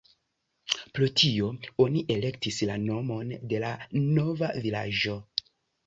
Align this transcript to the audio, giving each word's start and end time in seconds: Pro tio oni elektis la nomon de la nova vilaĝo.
Pro 0.99 1.09
tio 1.21 1.51
oni 1.85 2.03
elektis 2.15 2.59
la 2.73 2.81
nomon 2.89 3.37
de 3.53 3.63
la 3.69 3.73
nova 4.19 4.55
vilaĝo. 4.67 5.21